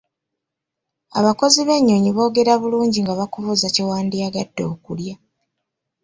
[1.19, 5.15] Abakozi b'ennyonyi boogera bulungi nga bakubuuza kye wandiyagadde okulya.